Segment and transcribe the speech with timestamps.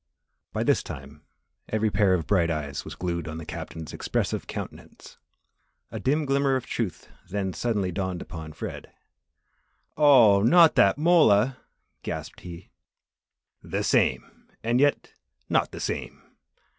[0.51, 1.25] By this time
[1.69, 5.19] every pair of bright eyes was glued on the Captain's expressive countenance.
[5.91, 8.91] A dim glimmer of the truth then suddenly dawned upon Fred.
[9.95, 11.57] "Oh not that mola!"
[12.01, 12.71] gasped he.
[13.61, 15.13] "The same and yet,
[15.49, 16.23] not the same!